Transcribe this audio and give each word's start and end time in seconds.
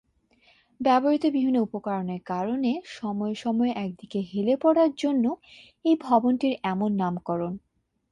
ব্যবহৃত 0.79 1.23
বিভিন্ন 1.27 1.57
উপকরণের 1.59 2.21
কারণে 2.25 2.71
সময়ে 2.91 3.35
সময়ে 3.35 3.73
একদিকে 3.77 4.19
হেলে 4.31 4.55
পড়ার 4.61 4.91
জন্য 4.97 5.25
এই 5.85 5.95
ভবনটির 6.01 6.53
এমন 6.63 6.89
নামকরণ। 6.95 7.53